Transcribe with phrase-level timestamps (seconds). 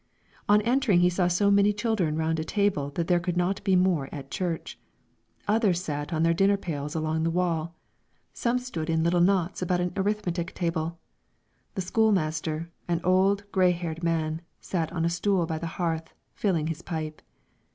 [0.49, 3.75] On entering he saw so many children round a table that there could not be
[3.75, 4.79] more at church;
[5.47, 7.75] others sat on their dinner pails along the wall,
[8.33, 10.97] some stood in little knots about an arithmetic table;
[11.75, 16.15] the school master, an old, gray haired man, sat on a stool by the hearth,
[16.33, 17.21] filling his pipe.